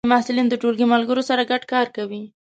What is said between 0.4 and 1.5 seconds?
د ټولګی ملګرو سره